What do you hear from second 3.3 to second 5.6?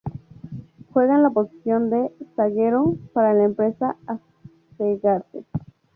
la empresa Asegarce.